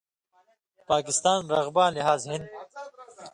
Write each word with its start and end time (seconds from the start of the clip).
پاکستان 0.89 1.41
رقباں 1.55 1.89
لحاظ 1.95 2.21
ہِن 2.31 2.43